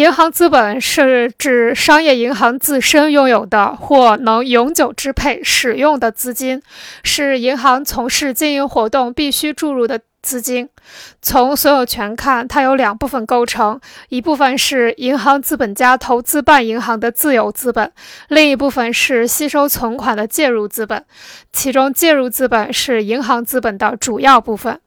[0.00, 6.62] 银行资本是指商业银行自身拥有的或能永久支配使用的资金
[7.04, 10.70] 是银行从事经营活动必须注入的资金。
[11.20, 13.78] 从所有权看它有两部分构成
[14.08, 17.92] 一部分是银行资本家投资办银行的自有资本
[18.28, 21.04] 另一部分是吸收存款的介入资本。
[21.52, 24.80] 其中介入资本是银行资本的主要部分。